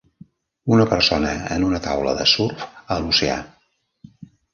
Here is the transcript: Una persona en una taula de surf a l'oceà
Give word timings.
Una 0.77 0.85
persona 0.93 1.33
en 1.55 1.65
una 1.67 1.81
taula 1.87 2.15
de 2.21 2.25
surf 2.31 2.65
a 2.95 2.99
l'oceà 3.05 3.37